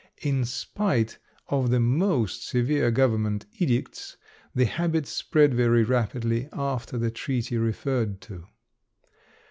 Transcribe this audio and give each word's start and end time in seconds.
In 0.23 0.45
spite 0.45 1.19
of 1.49 1.69
the 1.69 1.79
most 1.79 2.43
severe 2.47 2.89
government 2.89 3.45
edicts 3.59 4.17
the 4.55 4.65
habit 4.65 5.05
spread 5.05 5.53
very 5.53 5.83
rapidly 5.83 6.49
after 6.53 6.97
the 6.97 7.11
treaty 7.11 7.55
referred 7.55 8.19
to. 8.21 8.47